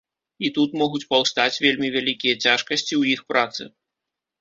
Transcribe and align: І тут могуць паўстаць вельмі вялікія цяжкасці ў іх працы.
І 0.47 0.49
тут 0.55 0.73
могуць 0.83 1.01
паўстаць 1.11 1.61
вельмі 1.65 1.93
вялікія 1.99 2.41
цяжкасці 2.45 2.91
ў 3.01 3.17
іх 3.17 3.21
працы. 3.33 3.73